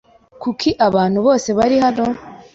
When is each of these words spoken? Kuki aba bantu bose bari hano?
Kuki 0.41 0.69
aba 0.85 0.93
bantu 0.95 1.19
bose 1.27 1.49
bari 1.57 1.75
hano? 1.83 2.05